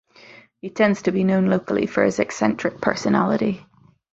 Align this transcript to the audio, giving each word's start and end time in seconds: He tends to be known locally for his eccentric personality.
He 0.61 0.71
tends 0.71 1.03
to 1.03 1.11
be 1.11 1.23
known 1.23 1.45
locally 1.45 1.85
for 1.85 2.03
his 2.03 2.17
eccentric 2.17 2.81
personality. 2.81 3.67